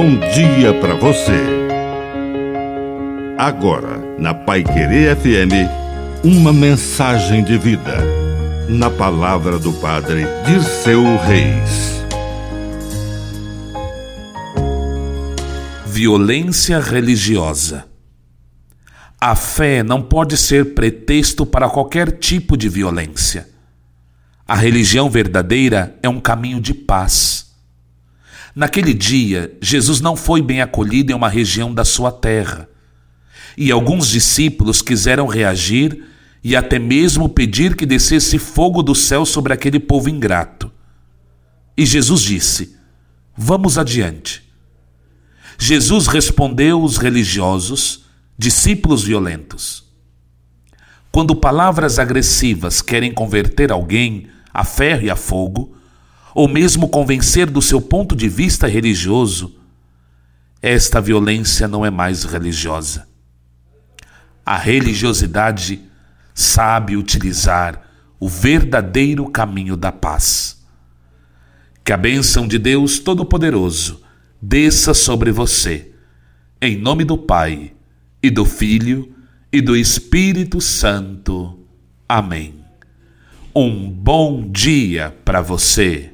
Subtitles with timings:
[0.00, 1.42] bom dia para você.
[3.36, 7.96] Agora, na Pai Querer FM, uma mensagem de vida.
[8.68, 12.00] Na palavra do Padre de seu Reis.
[15.84, 17.84] Violência religiosa.
[19.20, 23.48] A fé não pode ser pretexto para qualquer tipo de violência.
[24.46, 27.47] A religião verdadeira é um caminho de paz.
[28.58, 32.68] Naquele dia, Jesus não foi bem acolhido em uma região da sua terra.
[33.56, 36.04] E alguns discípulos quiseram reagir
[36.42, 40.72] e até mesmo pedir que descesse fogo do céu sobre aquele povo ingrato.
[41.76, 42.74] E Jesus disse:
[43.36, 44.42] Vamos adiante.
[45.56, 48.06] Jesus respondeu os religiosos,
[48.36, 49.84] discípulos violentos.
[51.12, 55.77] Quando palavras agressivas querem converter alguém, a ferro e a fogo,
[56.34, 59.56] ou mesmo convencer do seu ponto de vista religioso,
[60.60, 63.08] esta violência não é mais religiosa.
[64.44, 65.82] A religiosidade
[66.34, 67.82] sabe utilizar
[68.18, 70.64] o verdadeiro caminho da paz.
[71.84, 74.02] Que a bênção de Deus Todo-Poderoso
[74.40, 75.92] desça sobre você,
[76.60, 77.72] em nome do Pai,
[78.22, 79.14] e do Filho,
[79.52, 81.58] e do Espírito Santo.
[82.08, 82.54] Amém.
[83.54, 86.12] Um bom dia para você.